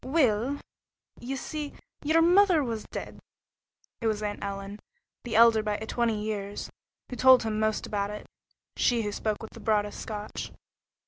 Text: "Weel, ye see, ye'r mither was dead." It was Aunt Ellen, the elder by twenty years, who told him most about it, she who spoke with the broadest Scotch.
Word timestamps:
"Weel, 0.03 0.57
ye 1.19 1.35
see, 1.35 1.73
ye'r 2.03 2.23
mither 2.23 2.63
was 2.63 2.85
dead." 2.87 3.19
It 4.01 4.07
was 4.07 4.23
Aunt 4.23 4.43
Ellen, 4.43 4.79
the 5.23 5.35
elder 5.35 5.61
by 5.61 5.77
twenty 5.77 6.19
years, 6.19 6.71
who 7.11 7.15
told 7.15 7.43
him 7.43 7.59
most 7.59 7.85
about 7.85 8.09
it, 8.09 8.25
she 8.75 9.03
who 9.03 9.11
spoke 9.11 9.43
with 9.43 9.51
the 9.51 9.59
broadest 9.59 9.99
Scotch. 9.99 10.51